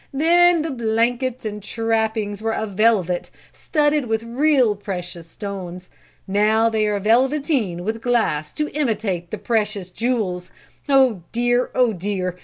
Then 0.11 0.63
my 0.63 0.71
blankets 0.71 1.45
and 1.45 1.61
trappings 1.61 2.41
were 2.41 2.55
of 2.55 2.71
velvet, 2.71 3.29
studded 3.53 4.07
with 4.07 4.23
real 4.23 4.75
precious 4.75 5.27
stones. 5.27 5.91
Now 6.27 6.69
they 6.69 6.87
are 6.87 6.99
velveteen 6.99 7.83
with 7.83 8.01
glass 8.01 8.51
to 8.53 8.71
imitate 8.71 9.29
the 9.29 9.37
precious 9.37 9.91
jewels. 9.91 10.49
Oh, 10.89 11.21
dear! 11.31 11.69
Oh, 11.75 11.93
dear! 11.93 12.35